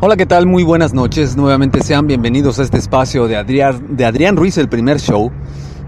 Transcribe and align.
Hola, 0.00 0.16
¿qué 0.16 0.26
tal? 0.26 0.46
Muy 0.46 0.62
buenas 0.62 0.92
noches. 0.92 1.36
Nuevamente 1.36 1.80
sean 1.80 2.06
bienvenidos 2.06 2.58
a 2.58 2.62
este 2.62 2.76
espacio 2.76 3.26
de 3.26 3.36
Adrián, 3.36 4.36
Ruiz, 4.36 4.58
el 4.58 4.68
primer 4.68 5.00
show. 5.00 5.30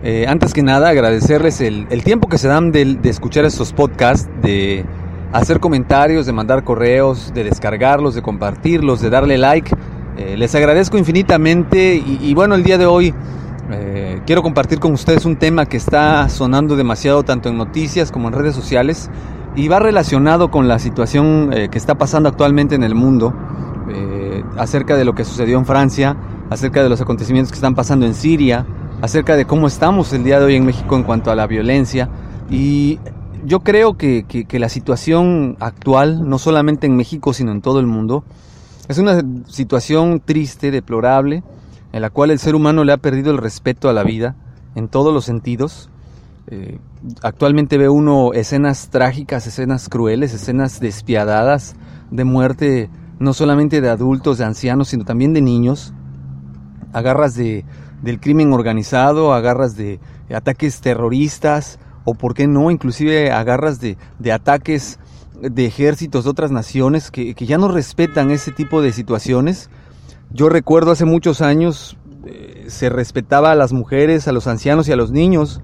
Eh, 0.02 0.24
antes 0.28 0.54
que 0.54 0.62
nada, 0.62 0.88
agradecerles 0.88 1.60
el, 1.60 1.86
tiempo 2.04 2.28
que 2.28 2.38
se 2.38 2.48
dan 2.48 2.72
de, 2.72 2.98
escuchar 3.04 3.44
estos 3.44 3.74
podcasts, 3.74 4.30
de 4.40 4.86
hacer 5.32 5.60
comentarios, 5.60 6.24
de 6.24 6.32
mandar 6.32 6.64
correos, 6.64 7.32
de 7.34 7.44
descargarlos, 7.44 8.14
de 8.14 8.22
compartirlos, 8.22 9.02
de 9.02 9.10
darle 9.10 9.36
like. 9.36 9.70
Eh, 10.16 10.36
les 10.38 10.54
agradezco 10.54 10.96
infinitamente 10.96 11.96
y, 11.96 12.32
bueno, 12.32 12.54
el 12.54 12.62
día 12.62 12.78
de 12.78 12.86
hoy 12.86 13.12
eh, 13.72 14.22
quiero 14.24 14.42
compartir 14.42 14.78
con 14.78 14.92
ustedes 14.92 15.26
un 15.26 15.36
tema 15.36 15.66
que 15.66 15.76
está 15.76 16.30
sonando 16.30 16.76
demasiado 16.76 17.24
tanto 17.24 17.50
en 17.50 17.58
noticias 17.58 18.10
como 18.10 18.28
en 18.28 18.34
redes 18.34 18.54
sociales 18.54 19.10
y 19.56 19.68
va 19.68 19.78
relacionado 19.78 20.50
con 20.50 20.68
la 20.68 20.78
situación 20.78 21.50
eh, 21.52 21.68
que 21.68 21.78
está 21.78 21.96
pasando 21.96 22.28
actualmente 22.28 22.74
en 22.74 22.82
el 22.82 22.94
mundo, 22.94 23.32
eh, 23.88 24.42
acerca 24.56 24.96
de 24.96 25.04
lo 25.04 25.14
que 25.14 25.24
sucedió 25.24 25.58
en 25.58 25.66
Francia, 25.66 26.16
acerca 26.50 26.82
de 26.82 26.88
los 26.88 27.00
acontecimientos 27.00 27.52
que 27.52 27.56
están 27.56 27.74
pasando 27.74 28.06
en 28.06 28.14
Siria, 28.14 28.66
acerca 29.00 29.36
de 29.36 29.44
cómo 29.44 29.66
estamos 29.66 30.12
el 30.12 30.24
día 30.24 30.38
de 30.38 30.46
hoy 30.46 30.56
en 30.56 30.66
México 30.66 30.96
en 30.96 31.04
cuanto 31.04 31.30
a 31.30 31.34
la 31.34 31.46
violencia. 31.46 32.08
Y 32.50 32.98
yo 33.44 33.60
creo 33.60 33.96
que, 33.96 34.24
que 34.24 34.58
la 34.58 34.68
situación 34.68 35.56
actual, 35.60 36.28
no 36.28 36.38
solamente 36.38 36.86
en 36.86 36.96
México, 36.96 37.32
sino 37.32 37.52
en 37.52 37.60
todo 37.60 37.80
el 37.80 37.86
mundo, 37.86 38.24
es 38.88 38.98
una 38.98 39.22
situación 39.46 40.20
triste, 40.24 40.70
deplorable, 40.70 41.42
en 41.92 42.02
la 42.02 42.10
cual 42.10 42.30
el 42.30 42.38
ser 42.38 42.54
humano 42.54 42.84
le 42.84 42.92
ha 42.92 42.96
perdido 42.96 43.30
el 43.30 43.38
respeto 43.38 43.88
a 43.88 43.92
la 43.92 44.02
vida 44.02 44.34
en 44.74 44.88
todos 44.88 45.14
los 45.14 45.24
sentidos 45.24 45.90
eh, 46.46 46.78
actualmente 47.22 47.78
ve 47.78 47.88
uno 47.88 48.32
escenas 48.34 48.90
trágicas, 48.90 49.46
escenas 49.46 49.88
crueles, 49.88 50.34
escenas 50.34 50.78
despiadadas 50.78 51.74
de 52.10 52.24
muerte, 52.24 52.90
no 53.18 53.32
solamente 53.32 53.80
de 53.80 53.88
adultos, 53.88 54.38
de 54.38 54.44
ancianos, 54.44 54.88
sino 54.88 55.04
también 55.04 55.32
de 55.32 55.40
niños. 55.40 55.94
Agarras 56.92 57.34
de, 57.34 57.64
del 58.02 58.20
crimen 58.20 58.52
organizado, 58.52 59.32
agarras 59.32 59.76
de 59.76 60.00
ataques 60.32 60.80
terroristas, 60.80 61.78
o 62.04 62.14
por 62.14 62.34
qué 62.34 62.46
no, 62.46 62.70
inclusive 62.70 63.32
agarras 63.32 63.80
de, 63.80 63.96
de 64.18 64.32
ataques 64.32 64.98
de 65.40 65.66
ejércitos 65.66 66.24
de 66.24 66.30
otras 66.30 66.50
naciones 66.50 67.10
que, 67.10 67.34
que, 67.34 67.46
ya 67.46 67.58
no 67.58 67.68
respetan 67.68 68.30
ese 68.30 68.52
tipo 68.52 68.82
de 68.82 68.92
situaciones. 68.92 69.70
Yo 70.30 70.48
recuerdo 70.48 70.90
hace 70.90 71.06
muchos 71.06 71.40
años 71.40 71.96
eh, 72.26 72.66
se 72.68 72.88
respetaba 72.90 73.52
a 73.52 73.54
las 73.54 73.72
mujeres, 73.72 74.28
a 74.28 74.32
los 74.32 74.46
ancianos 74.46 74.88
y 74.88 74.92
a 74.92 74.96
los 74.96 75.10
niños 75.10 75.60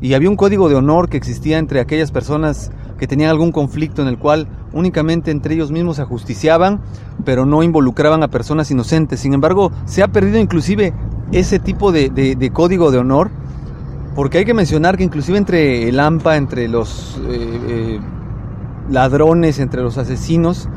y 0.00 0.14
había 0.14 0.28
un 0.28 0.36
código 0.36 0.68
de 0.68 0.74
honor 0.74 1.08
que 1.08 1.16
existía 1.16 1.58
entre 1.58 1.80
aquellas 1.80 2.10
personas 2.10 2.70
que 2.98 3.06
tenían 3.06 3.30
algún 3.30 3.52
conflicto 3.52 4.02
en 4.02 4.08
el 4.08 4.18
cual 4.18 4.46
únicamente 4.72 5.30
entre 5.30 5.54
ellos 5.54 5.70
mismos 5.70 5.96
se 5.96 6.02
ajusticiaban, 6.02 6.80
pero 7.24 7.46
no 7.46 7.62
involucraban 7.62 8.22
a 8.22 8.28
personas 8.28 8.70
inocentes. 8.70 9.20
Sin 9.20 9.34
embargo, 9.34 9.72
se 9.84 10.02
ha 10.02 10.08
perdido 10.08 10.38
inclusive 10.38 10.92
ese 11.32 11.58
tipo 11.58 11.92
de, 11.92 12.50
código 12.52 12.90
de 12.90 12.98
honor, 12.98 13.30
porque 14.14 14.38
hay 14.38 14.44
que 14.44 14.54
mencionar 14.54 14.96
que 14.96 15.04
inclusive 15.04 15.38
entre 15.38 15.88
el 15.88 16.00
AMPA, 16.00 16.36
entre 16.36 16.68
los 16.68 17.18
eh, 17.28 17.60
eh, 17.68 18.00
ladrones, 18.90 19.58
entre 19.58 19.82
los 19.82 19.98
asesinos, 19.98 20.68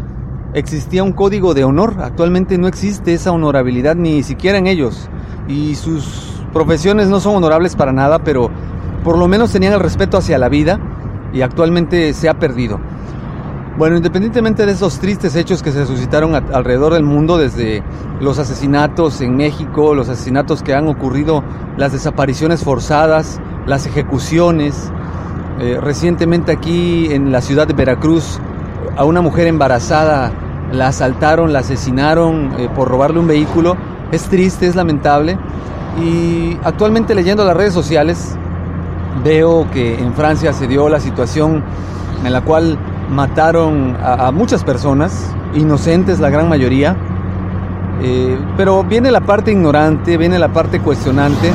existía 0.54 1.04
un 1.04 1.14
código 1.14 1.54
de 1.54 1.64
honor. 1.64 1.98
Actualmente 2.02 2.58
no 2.58 2.68
existe 2.68 3.14
esa 3.14 3.32
honorabilidad 3.32 3.96
ni 3.96 4.24
siquiera 4.24 4.58
en 4.58 4.68
ellos. 4.68 5.10
Y 5.48 5.76
sus 5.76 6.44
profesiones 6.54 7.08
no 7.08 7.20
son 7.20 7.36
honorables 7.36 7.76
para 7.76 7.94
nada, 7.94 8.20
pero 8.24 8.50
por 9.04 9.18
lo 9.18 9.28
menos 9.28 9.52
tenían 9.52 9.74
el 9.74 9.80
respeto 9.80 10.18
hacia 10.18 10.38
la 10.38 10.50
vida 10.50 10.80
y 11.34 11.42
actualmente 11.42 12.14
se 12.14 12.30
ha 12.30 12.40
perdido. 12.40 12.80
Bueno, 13.78 13.96
independientemente 13.96 14.66
de 14.66 14.74
esos 14.74 15.00
tristes 15.00 15.36
hechos 15.38 15.64
que 15.64 15.72
se 15.72 15.86
suscitaron 15.86 16.36
alrededor 16.36 16.94
del 16.94 17.04
mundo, 17.04 17.38
desde 17.38 17.82
los 18.20 18.38
asesinatos 18.38 19.22
en 19.22 19.38
México, 19.38 19.96
los 19.96 20.10
asesinatos 20.10 20.64
que 20.64 20.74
han 20.74 20.90
ocurrido, 20.90 21.44
las 21.78 21.94
desapariciones 21.94 22.64
forzadas, 22.64 23.40
las 23.66 23.86
ejecuciones, 23.86 24.92
eh, 25.62 25.78
recientemente 25.80 26.52
aquí 26.52 27.14
en 27.14 27.32
la 27.32 27.40
ciudad 27.40 27.68
de 27.68 27.74
Veracruz, 27.74 28.40
a 28.98 29.06
una 29.06 29.22
mujer 29.22 29.48
embarazada 29.48 30.32
la 30.74 30.88
asaltaron, 30.88 31.54
la 31.54 31.60
asesinaron 31.60 32.52
eh, 32.58 32.70
por 32.76 32.90
robarle 32.90 33.20
un 33.20 33.28
vehículo. 33.28 33.78
Es 34.12 34.24
triste, 34.24 34.68
es 34.68 34.76
lamentable. 34.76 35.38
Y 36.02 36.58
actualmente 36.64 37.16
leyendo 37.16 37.46
las 37.46 37.56
redes 37.56 37.74
sociales, 37.74 38.38
veo 39.24 39.70
que 39.72 40.00
en 40.00 40.14
Francia 40.14 40.54
se 40.54 40.68
dio 40.68 40.90
la 40.90 41.00
situación 41.00 41.64
en 42.26 42.34
la 42.34 42.42
cual 42.42 42.78
mataron 43.10 43.98
a, 44.02 44.32
muchas 44.32 44.64
personas, 44.64 45.34
inocentes 45.56 46.20
la 46.20 46.30
gran 46.30 46.48
mayoría, 46.48 46.96
eh, 48.02 48.38
pero 48.56 48.84
viene 48.84 49.12
la 49.12 49.22
parte 49.22 49.52
ignorante, 49.52 50.18
viene 50.18 50.40
la 50.40 50.54
parte 50.54 50.80
cuestionante. 50.80 51.52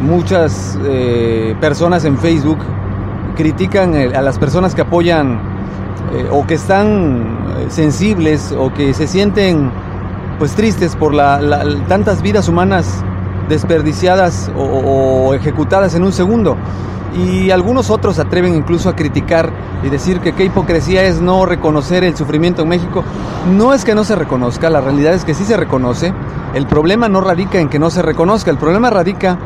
Muchas 0.00 0.78
eh, 0.84 1.54
personas 1.60 2.04
en 2.04 2.18
Facebook 2.18 2.58
critican 3.36 3.94
eh, 3.94 4.12
a 4.14 4.22
las 4.22 4.38
personas 4.38 4.74
que 4.74 4.82
apoyan 4.82 5.60
o 6.32 6.44
que 6.44 6.54
están 6.54 7.68
sensibles 7.68 8.52
o 8.58 8.72
que 8.74 8.94
se 8.94 9.06
sienten 9.06 9.70
pues 10.40 10.56
tristes 10.56 10.96
por 10.96 11.14
tantas 11.86 12.20
vidas 12.20 12.48
humanas 12.48 13.04
desperdiciadas 13.50 14.50
o, 14.56 15.34
ejecutadas 15.34 15.94
en 15.94 16.04
un 16.04 16.12
segundo. 16.12 16.56
Y 17.14 17.50
algunos 17.50 17.90
otros 17.90 18.18
atreven 18.18 18.54
incluso 18.54 18.88
a 18.88 18.96
criticar 18.96 19.50
y 19.82 19.88
decir 19.88 20.20
que 20.20 20.32
qué 20.32 20.44
hipocresía 20.44 21.02
es 21.04 21.20
no 21.20 21.44
reconocer 21.44 22.04
el 22.04 22.16
sufrimiento 22.16 22.62
en 22.62 22.68
México. 22.68 23.02
No 23.56 23.74
es 23.74 23.84
que 23.84 23.94
no 23.94 24.04
se 24.04 24.14
reconozca, 24.14 24.70
la 24.70 24.80
realidad 24.80 25.14
es 25.14 25.24
que 25.24 25.34
sí 25.34 25.44
se 25.44 25.56
reconoce. 25.56 26.12
El 26.54 26.66
problema 26.66 27.08
no 27.08 27.20
radica 27.20 27.58
en 27.58 27.68
que 27.68 27.78
no 27.78 27.90
se 27.90 28.02
reconozca, 28.02 28.50
el 28.50 28.58
problema 28.58 28.90
radica 28.90 29.38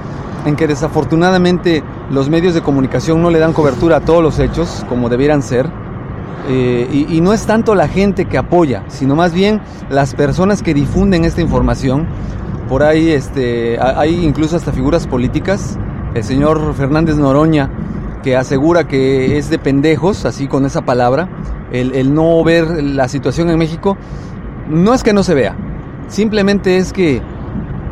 en 0.45 0.57
que 0.57 0.67
desafortunadamente 0.67 1.83
los 2.11 2.29
medios 2.29 2.53
de 2.55 2.61
comunicación 2.61 3.23
no 3.23 3.31
le 3.31 3.39
dan 3.39 3.55
cobertura 3.55 3.97
a 3.97 4.01
todos 4.01 4.23
los 4.23 4.39
hechos 4.39 4.85
como 4.89 5.09
debieran 5.09 5.43
ser. 5.43 5.71
Eh, 6.47 6.87
y, 6.93 7.17
y, 7.17 7.23
no 7.23 7.33
es 7.33 7.47
tanto 7.47 7.75
la 7.75 7.89
gente 7.89 8.27
que 8.27 8.37
apoya, 8.37 8.85
sino 8.89 9.17
más 9.17 9.33
bien 9.33 9.63
las 9.89 10.15
personas 10.15 10.63
que 10.63 10.75
difunden 10.75 11.25
esta 11.25 11.41
información 11.41 12.07
por 12.69 12.83
ahí 12.83 13.11
este, 13.11 13.79
hay 13.79 14.25
incluso 14.25 14.57
hasta 14.57 14.73
figuras 14.73 15.07
políticas. 15.07 15.79
El 16.15 16.25
señor 16.25 16.75
Fernández 16.75 17.17
Noroña, 17.17 17.71
que 18.23 18.37
asegura 18.37 18.87
que 18.87 19.37
es 19.37 19.51
de 19.51 19.59
pendejos, 19.59 20.25
así 20.25 20.47
con 20.47 20.65
esa 20.65 20.83
palabra, 20.83 21.29
el, 21.73 22.15
no 22.15 22.43
ver 22.45 22.83
la 22.83 23.09
situación 23.09 23.51
en 23.51 23.59
México. 23.59 23.97
No 24.69 24.95
es 24.95 25.03
que 25.03 25.13
no 25.13 25.23
se 25.23 25.35
vea, 25.35 25.57
simplemente 26.09 26.79
es 26.79 26.93
que 26.93 27.21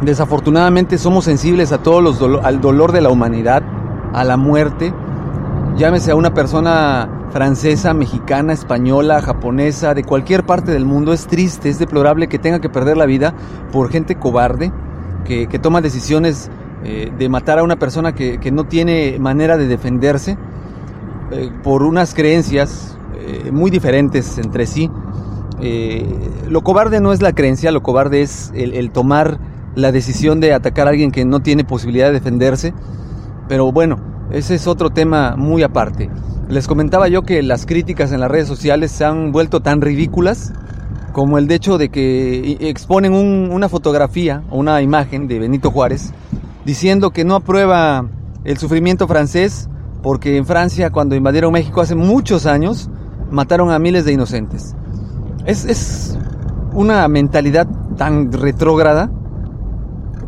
desafortunadamente 0.03 0.99
somos 0.99 1.25
sensibles 1.25 1.73
a 1.73 1.79
todos 1.79 2.03
los 2.03 2.45
al 2.45 2.61
dolor 2.61 2.93
de 2.93 3.01
la 3.01 3.11
humanidad, 3.11 3.63
a 4.13 4.25
la 4.25 4.37
muerte. 4.37 4.95
Llámese 5.77 6.13
a 6.13 6.15
una 6.15 6.33
persona 6.33 7.09
francesa, 7.33 7.95
mexicana, 7.95 8.53
española, 8.53 9.23
japonesa, 9.23 9.95
de 9.95 10.05
cualquier 10.05 10.45
parte 10.45 10.71
del 10.71 10.85
mundo, 10.85 11.13
es 11.13 11.27
triste, 11.27 11.71
es 11.71 11.79
deplorable 11.79 12.29
que 12.29 12.39
tenga 12.39 12.61
que 12.61 12.69
perder 12.69 12.97
la 12.99 13.07
vida 13.07 13.35
por 13.73 13.91
gente 13.91 14.17
cobarde, 14.17 14.71
que, 15.25 15.47
toma 15.59 15.81
decisiones 15.81 16.51
eh, 16.85 17.13
de 17.17 17.29
matar 17.29 17.61
a 17.61 17.63
una 17.63 17.77
persona 17.77 18.13
que, 18.13 18.51
no 18.53 18.65
tiene 18.65 19.17
manera 19.21 19.57
de 19.57 19.69
defenderse, 19.69 20.37
eh, 21.31 21.51
por 21.63 21.85
unas 21.85 22.13
creencias 22.13 22.99
eh, 23.15 23.51
muy 23.53 23.71
diferentes 23.71 24.39
entre 24.39 24.67
sí. 24.67 24.91
Lo 26.49 26.63
cobarde 26.63 27.01
no 27.01 27.13
es 27.13 27.23
la 27.23 27.33
creencia, 27.33 27.71
lo 27.71 27.85
cobarde 27.85 28.23
es 28.23 28.51
el, 28.53 28.91
tomar 28.91 29.39
la 29.77 29.93
decisión 29.93 30.41
de 30.41 30.53
atacar 30.53 30.89
a 30.89 30.91
alguien 30.91 31.13
que 31.13 31.25
no 31.25 31.41
tiene 31.41 31.63
posibilidad 31.63 32.09
de 32.09 32.15
defenderse. 32.15 32.75
Pero 33.49 33.71
bueno, 33.71 33.99
ese 34.33 34.57
es 34.57 34.67
otro 34.67 34.91
tema 34.91 35.37
muy 35.37 35.63
aparte. 35.63 36.11
Les 36.49 36.67
comentaba 36.67 37.07
yo 37.07 37.23
que 37.23 37.45
las 37.45 37.65
críticas 37.65 38.11
en 38.11 38.19
las 38.19 38.31
redes 38.31 38.49
sociales 38.49 38.91
se 38.91 39.05
han 39.05 39.31
vuelto 39.31 39.61
tan 39.61 39.81
ridículas 39.81 40.53
como 41.13 41.39
el 41.39 41.49
hecho 41.51 41.79
de 41.79 41.91
que 41.91 42.57
exponen 42.61 43.13
una 43.15 43.69
fotografía 43.69 44.43
o 44.51 44.59
una 44.59 44.83
imagen 44.83 45.29
de 45.29 45.39
Benito 45.39 45.71
Juárez 45.71 46.13
diciendo 46.65 47.11
que 47.11 47.25
no 47.25 47.35
aprueba 47.35 48.09
el 48.45 48.59
sufrimiento 48.59 49.07
francés 49.07 49.69
porque 50.03 50.37
en 50.37 50.47
Francia 50.47 50.91
cuando 50.91 51.15
invadieron 51.15 51.53
México 51.53 51.81
hace 51.81 51.95
muchos 51.95 52.47
años 52.47 52.91
mataron 53.31 53.71
a 53.71 53.79
miles 53.79 54.05
de 54.05 54.13
inocentes. 54.13 54.75
Es, 55.45 56.19
una 56.75 57.07
mentalidad 57.07 57.69
tan 57.99 58.33
retrógrada 58.33 59.11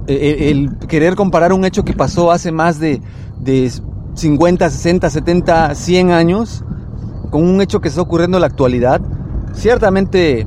e, 0.06 0.14
e, 0.14 0.50
el, 0.50 0.76
querer 0.76 1.14
comparar 1.14 1.54
un 1.54 1.64
hecho 1.64 1.84
que 1.84 1.94
pasó 1.94 2.30
hace 2.30 2.52
más 2.52 2.78
de, 2.78 3.00
de 3.40 3.72
50, 4.14 4.68
60, 4.68 5.08
70, 5.08 5.74
100 5.74 6.10
años 6.10 6.62
con 7.30 7.48
un 7.48 7.62
hecho 7.62 7.80
que 7.80 7.88
está 7.88 8.02
ocurriendo 8.02 8.36
en 8.36 8.42
la 8.42 8.46
actualidad. 8.46 9.00
Ciertamente 9.54 10.46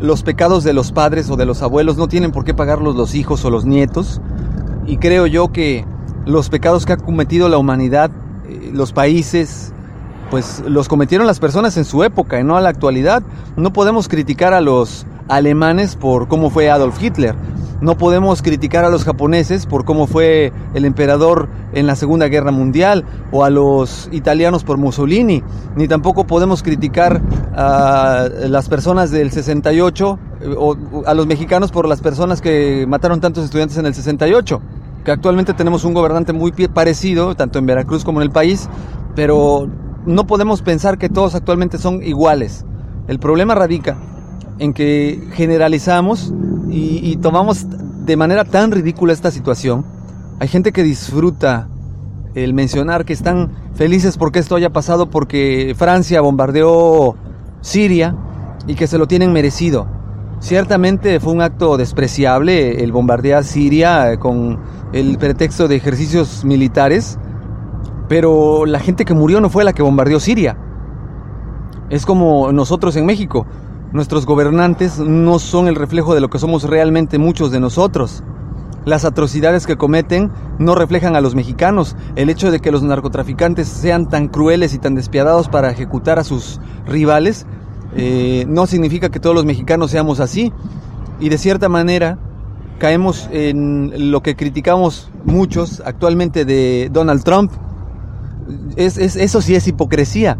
los 0.00 0.22
pecados 0.22 0.64
de 0.64 0.72
los 0.72 0.92
padres 0.92 1.30
o 1.30 1.36
de 1.36 1.46
los 1.46 1.62
abuelos 1.62 1.96
no 1.96 2.08
tienen 2.08 2.32
por 2.32 2.44
qué 2.44 2.54
pagarlos 2.54 2.96
los 2.96 3.14
hijos 3.14 3.44
o 3.44 3.50
los 3.50 3.64
nietos. 3.64 4.20
Y 4.90 4.96
creo 4.96 5.28
yo 5.28 5.52
que 5.52 5.84
los 6.26 6.48
pecados 6.48 6.84
que 6.84 6.94
ha 6.94 6.96
cometido 6.96 7.48
la 7.48 7.58
humanidad, 7.58 8.10
eh, 8.48 8.72
los 8.74 8.92
países, 8.92 9.72
pues 10.32 10.64
los 10.66 10.88
cometieron 10.88 11.28
las 11.28 11.38
personas 11.38 11.76
en 11.76 11.84
su 11.84 12.02
época 12.02 12.40
y 12.40 12.44
no 12.44 12.56
a 12.56 12.60
la 12.60 12.70
actualidad. 12.70 13.22
No 13.56 13.72
podemos 13.72 14.08
criticar 14.08 14.52
a 14.52 14.60
los 14.60 15.06
alemanes 15.28 15.94
por 15.94 16.26
cómo 16.26 16.50
fue 16.50 16.70
Adolf 16.70 17.00
Hitler. 17.00 17.36
No 17.80 17.96
podemos 17.96 18.42
criticar 18.42 18.84
a 18.84 18.90
los 18.90 19.04
japoneses 19.04 19.64
por 19.64 19.84
cómo 19.84 20.08
fue 20.08 20.52
el 20.74 20.84
emperador 20.84 21.48
en 21.72 21.86
la 21.86 21.94
Segunda 21.94 22.26
Guerra 22.26 22.50
Mundial 22.50 23.04
o 23.30 23.44
a 23.44 23.50
los 23.50 24.08
italianos 24.10 24.64
por 24.64 24.76
Mussolini, 24.76 25.44
ni 25.76 25.86
tampoco 25.86 26.26
podemos 26.26 26.64
criticar 26.64 27.22
a 27.54 28.28
las 28.48 28.68
personas 28.68 29.12
del 29.12 29.30
68 29.30 30.18
eh, 30.40 30.54
o 30.58 30.76
a 31.06 31.14
los 31.14 31.26
mexicanos 31.28 31.70
por 31.70 31.88
las 31.88 32.00
personas 32.00 32.40
que 32.40 32.86
mataron 32.88 33.20
tantos 33.20 33.44
estudiantes 33.44 33.78
en 33.78 33.86
el 33.86 33.94
68, 33.94 34.60
que 35.04 35.10
actualmente 35.10 35.54
tenemos 35.54 35.84
un 35.84 35.94
gobernante 35.94 36.32
muy 36.32 36.52
parecido, 36.52 37.34
tanto 37.34 37.58
en 37.58 37.66
Veracruz 37.66 38.04
como 38.04 38.20
en 38.20 38.26
el 38.26 38.30
país, 38.30 38.68
pero 39.14 39.68
no 40.06 40.26
podemos 40.26 40.62
pensar 40.62 40.98
que 40.98 41.08
todos 41.08 41.34
actualmente 41.34 41.78
son 41.78 42.02
iguales. 42.02 42.64
El 43.08 43.18
problema 43.18 43.54
radica 43.54 43.96
en 44.58 44.72
que 44.72 45.28
generalizamos 45.32 46.32
y, 46.68 47.16
tomamos 47.16 47.66
de 48.04 48.16
manera 48.16 48.44
tan 48.44 48.70
ridícula 48.70 49.12
esta 49.12 49.30
situación. 49.30 49.84
Hay 50.38 50.48
gente 50.48 50.72
que 50.72 50.82
disfruta 50.82 51.68
el 52.34 52.54
mencionar 52.54 53.04
que 53.04 53.12
están 53.12 53.50
felices 53.74 54.16
porque 54.16 54.38
esto 54.38 54.54
haya 54.54 54.70
pasado 54.70 55.10
porque 55.10 55.74
Francia 55.76 56.20
bombardeó 56.20 57.16
Siria 57.60 58.14
y 58.66 58.74
que 58.74 58.86
se 58.86 58.98
lo 58.98 59.06
tienen 59.06 59.32
merecido. 59.32 59.88
Ciertamente 60.40 61.20
fue 61.20 61.32
un 61.32 61.42
acto 61.42 61.76
despreciable 61.76 62.82
el 62.82 62.92
bombardear 62.92 63.44
Siria 63.44 64.16
con 64.18 64.58
el 64.92 65.18
pretexto 65.18 65.68
de 65.68 65.76
ejercicios 65.76 66.44
militares, 66.44 67.18
pero 68.08 68.66
la 68.66 68.80
gente 68.80 69.04
que 69.04 69.14
murió 69.14 69.40
no 69.40 69.50
fue 69.50 69.64
la 69.64 69.72
que 69.72 69.82
bombardeó 69.82 70.18
Siria. 70.18 70.56
Es 71.90 72.06
como 72.06 72.52
nosotros 72.52 72.96
en 72.96 73.06
México. 73.06 73.46
Nuestros 73.92 74.26
gobernantes 74.26 74.98
no 74.98 75.38
son 75.38 75.68
el 75.68 75.74
reflejo 75.74 76.14
de 76.14 76.20
lo 76.20 76.30
que 76.30 76.38
somos 76.38 76.64
realmente 76.64 77.18
muchos 77.18 77.50
de 77.50 77.60
nosotros. 77.60 78.22
Las 78.84 79.04
atrocidades 79.04 79.66
que 79.66 79.76
cometen 79.76 80.30
no 80.58 80.74
reflejan 80.74 81.14
a 81.14 81.20
los 81.20 81.34
mexicanos. 81.34 81.96
El 82.16 82.30
hecho 82.30 82.50
de 82.50 82.60
que 82.60 82.70
los 82.70 82.82
narcotraficantes 82.82 83.68
sean 83.68 84.08
tan 84.08 84.28
crueles 84.28 84.74
y 84.74 84.78
tan 84.78 84.94
despiadados 84.94 85.48
para 85.48 85.70
ejecutar 85.70 86.18
a 86.18 86.24
sus 86.24 86.60
rivales 86.86 87.46
eh, 87.96 88.44
no 88.48 88.66
significa 88.66 89.10
que 89.10 89.20
todos 89.20 89.34
los 89.34 89.44
mexicanos 89.44 89.90
seamos 89.90 90.20
así. 90.20 90.52
Y 91.18 91.28
de 91.28 91.38
cierta 91.38 91.68
manera 91.68 92.18
caemos 92.80 93.28
en 93.30 94.10
lo 94.10 94.22
que 94.22 94.34
criticamos 94.34 95.12
muchos 95.24 95.80
actualmente 95.84 96.44
de 96.44 96.88
Donald 96.90 97.22
Trump. 97.22 97.52
Es, 98.74 98.96
eso 98.98 99.40
sí 99.40 99.54
es 99.54 99.68
hipocresía. 99.68 100.38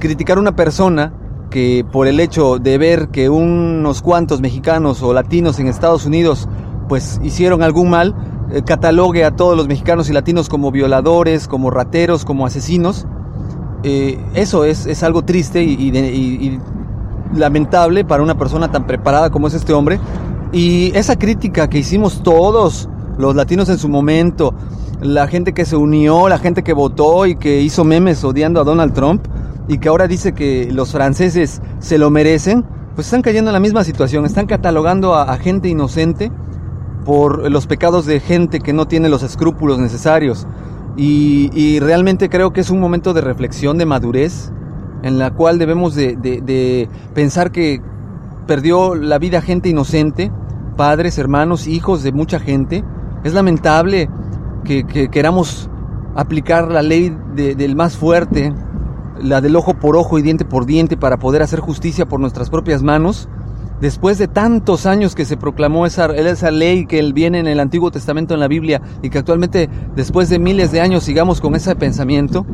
Criticar 0.00 0.38
a 0.38 0.40
una 0.40 0.56
persona 0.56 1.12
que 1.50 1.84
por 1.92 2.08
el 2.08 2.18
hecho 2.18 2.58
de 2.58 2.78
ver 2.78 3.08
que 3.08 3.28
unos 3.28 4.02
cuantos 4.02 4.40
mexicanos 4.40 5.02
o 5.02 5.12
latinos 5.12 5.60
en 5.60 5.68
Estados 5.68 6.06
Unidos 6.06 6.48
pues 6.88 7.20
hicieron 7.22 7.62
algún 7.62 7.90
mal, 7.90 8.16
eh, 8.50 8.62
catalogue 8.64 9.24
a 9.24 9.36
todos 9.36 9.56
los 9.56 9.68
mexicanos 9.68 10.08
y 10.10 10.12
latinos 10.12 10.48
como 10.48 10.70
violadores, 10.70 11.46
como 11.46 11.70
rateros, 11.70 12.24
como 12.24 12.46
asesinos. 12.46 13.06
Eh, 13.82 14.18
eso 14.34 14.64
es, 14.64 14.86
es, 14.86 15.02
algo 15.02 15.22
triste 15.22 15.62
y, 15.62 16.58
lamentable 17.34 18.04
para 18.04 18.22
una 18.22 18.36
persona 18.36 18.70
tan 18.70 18.86
preparada 18.86 19.30
como 19.30 19.48
es 19.48 19.54
este 19.54 19.72
hombre. 19.72 20.00
Y 20.52 20.96
esa 20.96 21.18
crítica 21.18 21.68
que 21.68 21.78
hicimos 21.78 22.22
todos 22.22 22.88
los 23.18 23.34
latinos 23.34 23.68
en 23.68 23.78
su 23.78 23.88
momento, 23.88 24.54
la 25.00 25.26
gente 25.26 25.52
que 25.52 25.64
se 25.64 25.76
unió, 25.76 26.28
la 26.28 26.38
gente 26.38 26.62
que 26.62 26.72
votó 26.72 27.26
y 27.26 27.36
que 27.36 27.60
hizo 27.60 27.84
memes 27.84 28.22
odiando 28.22 28.60
a 28.60 28.64
Donald 28.64 28.92
Trump, 28.92 29.26
y 29.68 29.78
que 29.78 29.88
ahora 29.88 30.06
dice 30.06 30.32
que 30.32 30.70
los 30.72 30.92
franceses 30.92 31.62
se 31.78 31.98
lo 31.98 32.10
merecen, 32.10 32.64
pues 32.94 33.06
están 33.06 33.22
cayendo 33.22 33.50
en 33.50 33.54
la 33.54 33.60
misma 33.60 33.84
situación, 33.84 34.26
están 34.26 34.46
catalogando 34.46 35.14
a, 35.14 35.36
gente 35.38 35.68
inocente 35.68 36.30
por 37.04 37.50
los 37.50 37.66
pecados 37.66 38.06
de 38.06 38.20
gente 38.20 38.60
que 38.60 38.72
no 38.72 38.86
tiene 38.86 39.08
los 39.08 39.22
escrúpulos 39.22 39.78
necesarios. 39.78 40.46
Y, 40.96 41.80
realmente 41.80 42.28
creo 42.28 42.52
que 42.52 42.60
es 42.60 42.68
un 42.68 42.80
momento 42.80 43.14
de 43.14 43.22
reflexión, 43.22 43.78
de 43.78 43.86
madurez, 43.86 44.52
en 45.02 45.18
la 45.18 45.30
cual 45.30 45.58
debemos 45.58 45.94
de, 45.94 46.88
pensar 47.14 47.50
que 47.50 47.80
perdió 48.46 48.94
la 48.94 49.18
vida 49.18 49.40
gente 49.40 49.68
inocente, 49.70 50.30
padres, 50.76 51.18
hermanos, 51.18 51.66
hijos 51.66 52.02
de 52.02 52.12
mucha 52.12 52.38
gente. 52.38 52.84
Es 53.24 53.34
lamentable 53.34 54.08
que, 54.64 54.84
queramos 55.10 55.70
aplicar 56.14 56.70
la 56.70 56.82
ley 56.82 57.16
del 57.34 57.74
más 57.76 57.96
fuerte 57.96 58.52
la 59.22 59.40
del 59.40 59.56
ojo 59.56 59.74
por 59.74 59.96
ojo 59.96 60.18
y 60.18 60.22
diente 60.22 60.44
por 60.44 60.66
diente 60.66 60.96
para 60.96 61.18
poder 61.18 61.42
hacer 61.42 61.60
justicia 61.60 62.06
por 62.06 62.20
nuestras 62.20 62.50
propias 62.50 62.82
manos, 62.82 63.28
después 63.80 64.18
de 64.18 64.28
tantos 64.28 64.86
años 64.86 65.14
que 65.14 65.24
se 65.24 65.36
proclamó 65.36 65.86
esa, 65.86 66.06
esa 66.06 66.50
ley 66.50 66.86
que 66.86 67.02
viene 67.12 67.38
en 67.38 67.46
el 67.46 67.60
Antiguo 67.60 67.90
Testamento 67.90 68.34
en 68.34 68.40
la 68.40 68.48
Biblia 68.48 68.80
y 69.02 69.10
que 69.10 69.18
actualmente 69.18 69.68
después 69.94 70.28
de 70.28 70.38
miles 70.38 70.72
de 70.72 70.80
años 70.80 71.04
sigamos 71.04 71.40
con 71.40 71.54
ese 71.54 71.74
pensamiento, 71.76 72.46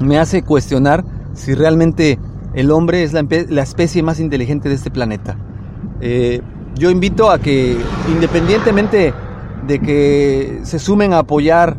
me 0.00 0.18
hace 0.18 0.42
cuestionar 0.42 1.04
si 1.34 1.54
realmente 1.54 2.18
el 2.54 2.70
hombre 2.70 3.02
es 3.02 3.12
la, 3.12 3.62
especie 3.62 4.02
más 4.02 4.20
inteligente 4.20 4.68
de 4.68 4.74
este 4.74 4.90
planeta. 4.90 5.36
Eh, 6.00 6.42
yo 6.74 6.90
invito 6.90 7.30
a 7.30 7.38
que 7.38 7.76
independientemente 8.08 9.14
de 9.66 9.78
que 9.78 10.60
se 10.64 10.78
sumen 10.78 11.12
a 11.12 11.18
apoyar 11.18 11.76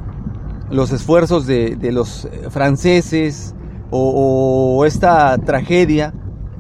los 0.70 0.92
esfuerzos 0.92 1.46
de, 1.46 1.76
de 1.76 1.92
los 1.92 2.28
franceses, 2.50 3.54
o, 3.96 4.86
esta 4.86 5.38
tragedia, 5.38 6.14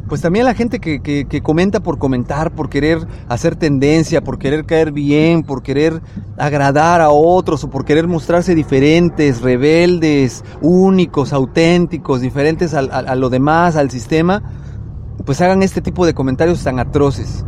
pues 0.08 0.22
también 0.22 0.46
la 0.46 0.54
gente 0.54 0.80
que, 0.80 1.02
que, 1.02 1.42
comenta 1.42 1.80
por 1.80 1.98
comentar, 1.98 2.52
por 2.52 2.70
querer 2.70 3.00
hacer 3.28 3.56
tendencia, 3.56 4.22
por 4.22 4.38
querer 4.38 4.66
caer 4.66 4.92
bien, 4.92 5.44
por 5.44 5.64
querer 5.64 6.02
agradar 6.38 7.02
a 7.02 7.10
otros 7.10 7.64
o 7.64 7.70
por 7.70 7.86
querer 7.86 8.08
mostrarse 8.08 8.54
diferentes, 8.54 9.42
rebeldes, 9.42 10.44
únicos, 10.62 11.34
auténticos, 11.34 12.22
diferentes 12.22 12.74
a, 12.74 13.16
lo 13.16 13.30
demás, 13.30 13.76
al 13.76 13.90
sistema, 13.90 14.44
pues 15.26 15.42
hagan 15.42 15.64
este 15.64 15.82
tipo 15.82 16.06
de 16.06 16.14
comentarios 16.14 16.64
tan 16.64 16.80
atroces, 16.80 17.46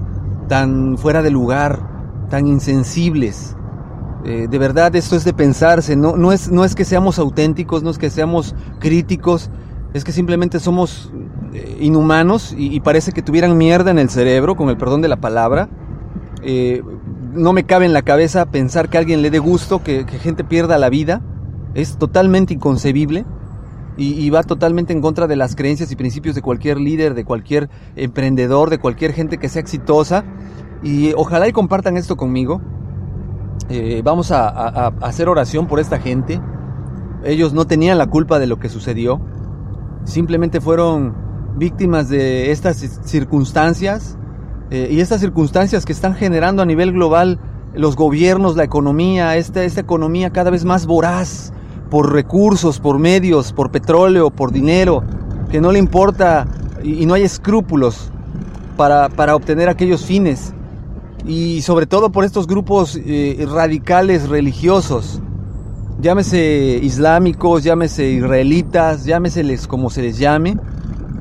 tan 0.47 0.97
fuera 0.97 1.21
de 1.21 1.31
lugar, 1.31 2.27
tan 2.29 2.47
insensibles. 2.47 3.55
Eh, 4.25 4.47
de 4.49 4.57
verdad 4.57 4.95
esto 4.95 5.15
es 5.15 5.23
de 5.23 5.33
pensarse, 5.33 5.95
no, 5.95 6.17
no, 6.17 6.31
es, 6.31 6.51
no 6.51 6.65
es 6.65 6.73
que 6.73 6.83
seamos 6.83 7.19
auténticos, 7.19 7.83
no 7.83 7.91
es 7.91 7.99
que 7.99 8.09
seamos 8.09 8.55
críticos, 8.79 9.51
es 9.93 10.03
que 10.03 10.11
simplemente 10.11 10.59
somos 10.59 11.11
eh, 11.53 11.77
inhumanos 11.79 12.53
y, 12.57 12.79
parece 12.81 13.11
que 13.11 13.21
tuvieran 13.21 13.57
mierda 13.57 13.91
en 13.91 13.99
el 13.99 14.09
cerebro, 14.09 14.55
con 14.55 14.69
el 14.69 14.77
perdón 14.77 15.01
de 15.01 15.07
la 15.07 15.17
palabra. 15.17 15.69
Eh, 16.41 16.81
no 17.33 17.53
me 17.53 17.65
cabe 17.65 17.85
en 17.85 17.93
la 17.93 18.01
cabeza 18.01 18.45
pensar 18.45 18.89
que 18.89 18.97
a 18.97 18.99
alguien 18.99 19.21
le 19.21 19.29
dé 19.29 19.39
gusto 19.39 19.83
que, 19.83 20.05
gente 20.05 20.43
pierda 20.43 20.77
la 20.77 20.89
vida. 20.89 21.21
Es 21.75 21.97
totalmente 21.97 22.53
inconcebible 22.53 23.25
y, 23.97 24.29
va 24.29 24.43
totalmente 24.43 24.91
en 24.91 25.01
contra 25.01 25.27
de 25.27 25.35
las 25.35 25.55
creencias 25.55 25.91
y 25.91 25.95
principios 25.95 26.35
de 26.35 26.41
cualquier 26.41 26.79
líder, 26.79 27.13
de 27.13 27.23
cualquier 27.23 27.69
emprendedor, 27.95 28.69
de 28.69 28.77
cualquier 28.77 29.13
gente 29.13 29.37
que 29.37 29.47
sea 29.47 29.61
exitosa. 29.61 30.25
Y 30.83 31.13
ojalá 31.13 31.49
compartan 31.51 31.95
esto 31.95 32.17
conmigo. 32.17 32.61
Eh, 33.69 34.01
vamos 34.03 34.31
a 34.31 34.87
hacer 35.01 35.29
oración 35.29 35.67
por 35.67 35.79
esta 35.79 35.99
gente. 35.99 36.41
Ellos 37.23 37.53
no 37.53 37.65
tenían 37.65 37.97
la 37.97 38.07
culpa 38.07 38.37
de 38.37 38.47
lo 38.47 38.59
que 38.59 38.69
sucedió 38.69 39.21
simplemente 40.05 40.61
fueron 40.61 41.13
víctimas 41.57 42.09
de 42.09 42.51
estas 42.51 42.77
circunstancias 43.03 44.17
eh, 44.69 44.89
y 44.91 44.99
estas 44.99 45.19
circunstancias 45.19 45.85
que 45.85 45.93
están 45.93 46.15
generando 46.15 46.61
a 46.61 46.65
nivel 46.65 46.91
global 46.93 47.39
los 47.73 47.95
gobiernos, 47.95 48.55
la 48.55 48.63
economía, 48.63 49.35
esta, 49.35 49.63
esta 49.63 49.81
economía 49.81 50.29
cada 50.29 50.49
vez 50.49 50.63
más 50.63 50.85
voraz 50.85 51.51
por 51.89 52.13
recursos, 52.13 52.79
por 52.79 52.99
medios, 52.99 53.53
por 53.53 53.71
petróleo, 53.71 54.29
por 54.29 54.51
dinero, 54.51 55.03
que 55.49 55.61
no 55.61 55.71
le 55.71 55.79
importa 55.79 56.47
y, 56.83 57.05
no 57.05 57.13
hay 57.13 57.23
escrúpulos 57.23 58.11
para, 58.77 59.09
para, 59.09 59.35
obtener 59.35 59.69
aquellos 59.69 60.05
fines. 60.05 60.53
Y 61.25 61.61
sobre 61.61 61.87
todo 61.87 62.11
por 62.11 62.23
estos 62.23 62.45
grupos 62.45 62.99
eh, 63.03 63.45
radicales 63.49 64.29
religiosos, 64.29 65.21
llámese 65.99 66.79
islámicos, 66.83 67.63
llámese 67.63 68.09
israelitas, 68.11 69.05
llámeseles 69.05 69.67
como 69.67 69.89
se 69.89 70.03
les 70.03 70.19
llame, 70.19 70.57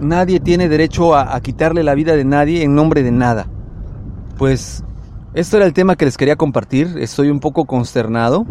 nadie 0.01 0.41
tiene 0.41 0.69
derecho 0.69 1.15
a, 1.15 1.35
a 1.35 1.41
quitarle 1.41 1.83
la 1.83 1.95
vida 1.95 2.17
de 2.17 2.25
nadie 2.25 2.63
en 2.63 2.75
nombre 2.75 3.03
de 3.03 3.13
nada. 3.13 3.47
Pues 4.37 4.85
esto 5.35 5.57
era 5.57 5.67
el 5.67 5.73
tema 5.73 5.97
que 5.97 6.05
les 6.05 6.17
quería 6.17 6.37
compartir. 6.37 6.95
Estoy 6.99 7.29
un 7.29 7.41
poco 7.41 7.65
consternado. 7.65 8.47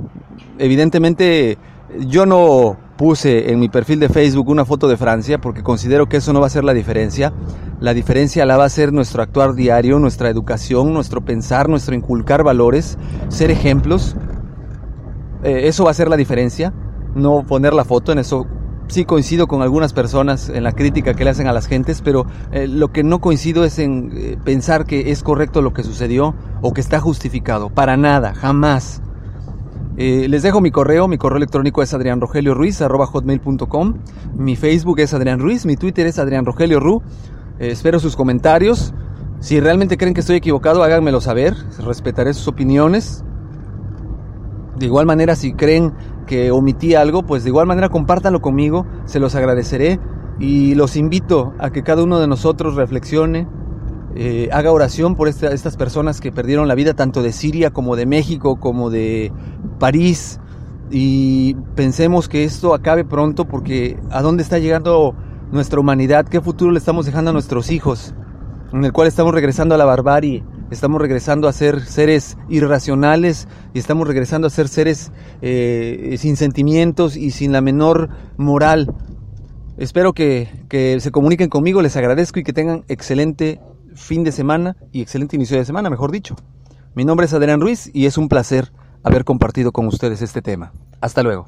Evidentemente, 0.57 1.57
yo 1.99 2.25
no 2.25 2.77
puse 2.97 3.51
en 3.51 3.59
mi 3.59 3.69
perfil 3.69 3.99
de 3.99 4.09
Facebook 4.09 4.49
una 4.49 4.65
foto 4.65 4.87
de 4.87 4.97
Francia 4.97 5.39
porque 5.39 5.63
considero 5.63 6.07
que 6.07 6.17
eso 6.17 6.33
no 6.33 6.39
va 6.39 6.47
a 6.47 6.49
ser 6.49 6.63
la 6.63 6.73
diferencia. 6.73 7.33
La 7.79 7.93
diferencia 7.93 8.45
la 8.45 8.57
va 8.57 8.65
a 8.65 8.69
ser 8.69 8.93
nuestro 8.93 9.21
actuar 9.23 9.55
diario, 9.55 9.99
nuestra 9.99 10.29
educación, 10.29 10.93
nuestro 10.93 11.21
pensar, 11.21 11.69
nuestro 11.69 11.95
inculcar 11.95 12.43
valores, 12.43 12.97
ser 13.29 13.51
ejemplos. 13.51 14.15
Eh, 15.43 15.67
eso 15.67 15.83
va 15.83 15.91
a 15.91 15.95
ser 15.95 16.09
la 16.09 16.17
diferencia. 16.17 16.73
No 17.15 17.43
poner 17.45 17.73
la 17.73 17.85
foto 17.85 18.11
en 18.11 18.19
eso 18.19 18.47
sí 18.87 19.05
coincido 19.05 19.47
con 19.47 19.61
algunas 19.61 19.93
personas 19.93 20.49
en 20.49 20.63
la 20.63 20.71
crítica 20.71 21.13
que 21.13 21.23
le 21.23 21.29
hacen 21.31 21.47
a 21.47 21.53
las 21.53 21.67
gentes, 21.67 22.01
pero 22.01 22.25
eh, 22.51 22.67
lo 22.67 22.91
que 22.91 23.03
no 23.03 23.19
coincido 23.19 23.63
es 23.63 23.79
en 23.79 24.11
eh, 24.13 24.37
pensar 24.43 24.85
que 24.85 25.11
es 25.11 25.23
correcto 25.23 25.61
lo 25.61 25.73
que 25.73 25.83
sucedió 25.83 26.35
o 26.61 26.73
que 26.73 26.81
está 26.81 26.99
justificado. 26.99 27.69
Para 27.69 27.97
nada, 27.97 28.33
jamás. 28.33 29.01
Eh, 29.95 30.27
les 30.27 30.41
dejo 30.41 30.59
mi 30.59 30.71
correo, 30.71 31.07
mi 31.07 31.17
correo 31.17 31.37
electrónico 31.37 31.83
es 31.83 31.91
hotmail.com 31.91 33.93
mi 34.35 34.55
Facebook 34.55 34.99
es 34.99 35.13
Adrián 35.13 35.39
Ruiz, 35.39 35.67
mi 35.67 35.75
Twitter 35.75 36.07
es 36.07 36.17
Adrián 36.17 36.45
Rogelio 36.45 36.79
Ru. 36.79 37.03
espero 37.59 37.99
sus 37.99 38.15
comentarios. 38.15 38.93
Si 39.39 39.59
realmente 39.59 39.97
creen 39.97 40.13
que 40.13 40.21
estoy 40.21 40.37
equivocado, 40.37 40.83
háganmelo 40.83 41.21
saber. 41.21 41.53
Respetaré 41.85 42.33
sus 42.33 42.47
opiniones. 42.47 43.23
De 44.77 44.85
igual 44.85 45.05
manera, 45.05 45.35
si 45.35 45.53
creen 45.53 45.93
que 46.25 46.51
omití 46.51 46.95
algo, 46.95 47.23
pues 47.23 47.43
de 47.43 47.49
igual 47.49 47.67
manera 47.67 47.89
compártanlo 47.89 48.41
conmigo, 48.41 48.85
se 49.05 49.19
los 49.19 49.35
agradeceré 49.35 49.99
y 50.39 50.75
los 50.75 50.95
invito 50.95 51.53
a 51.59 51.71
que 51.71 51.83
cada 51.83 52.03
uno 52.03 52.19
de 52.19 52.27
nosotros 52.27 52.75
reflexione, 52.75 53.47
eh, 54.15 54.49
haga 54.51 54.71
oración 54.71 55.15
por 55.15 55.27
estas 55.27 55.77
personas 55.77 56.21
que 56.21 56.31
perdieron 56.31 56.67
la 56.67 56.75
vida 56.75 56.93
tanto 56.93 57.21
de 57.21 57.31
Siria 57.31 57.71
como 57.71 57.95
de 57.95 58.05
México 58.05 58.59
como 58.59 58.89
de 58.89 59.31
París. 59.79 60.39
Y 60.91 61.55
pensemos 61.75 62.29
que 62.29 62.43
esto 62.43 62.73
acabe 62.73 63.05
pronto 63.05 63.45
porque 63.45 63.97
a 64.11 64.21
dónde 64.21 64.43
está 64.43 64.59
llegando 64.59 65.15
nuestra 65.51 65.79
humanidad, 65.79 66.27
qué 66.27 66.41
futuro 66.41 66.71
le 66.71 66.79
estamos 66.79 67.05
dejando 67.05 67.31
a 67.31 67.33
nuestros 67.33 67.71
hijos, 67.71 68.13
en 68.71 68.83
el 68.83 68.91
cual 68.91 69.07
estamos 69.07 69.33
regresando 69.33 69.75
a 69.75 69.77
la 69.77 69.85
barbarie 69.85 70.43
estamos 70.73 70.99
regresando 70.99 71.47
a 71.47 71.53
ser 71.53 71.81
seres 71.81 72.37
irracionales 72.49 73.47
y 73.73 73.79
estamos 73.79 74.07
regresando 74.07 74.47
a 74.47 74.49
ser 74.49 74.67
seres 74.67 75.11
eh, 75.41 76.15
sin 76.17 76.35
sentimientos 76.35 77.15
y 77.15 77.31
sin 77.31 77.51
la 77.51 77.61
menor 77.61 78.09
moral. 78.37 78.93
Espero 79.77 80.13
que, 80.13 80.49
que 80.69 80.99
se 80.99 81.11
comuniquen 81.11 81.49
conmigo, 81.49 81.81
les 81.81 81.95
agradezco 81.95 82.39
y 82.39 82.43
que 82.43 82.53
tengan 82.53 82.83
excelente 82.87 83.59
fin 83.95 84.23
de 84.23 84.31
semana 84.31 84.75
y 84.91 85.01
excelente 85.01 85.35
inicio 85.35 85.57
de 85.57 85.65
semana, 85.65 85.89
mejor 85.89 86.11
dicho. 86.11 86.35
Mi 86.95 87.05
nombre 87.05 87.25
es 87.25 87.33
Adrián 87.33 87.61
Ruiz 87.61 87.89
y 87.93 88.05
es 88.05 88.17
un 88.17 88.29
placer 88.29 88.71
haber 89.03 89.25
compartido 89.25 89.71
con 89.71 89.87
ustedes 89.87 90.21
este 90.21 90.41
tema. 90.41 90.71
Hasta 91.01 91.23
luego. 91.23 91.47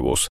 huevos. 0.00 0.26